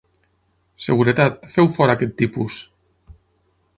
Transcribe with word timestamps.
Seguretat, 0.85 1.45
feu 1.57 1.69
fora 1.75 1.97
aquest 1.99 2.17
tipus! 2.23 2.59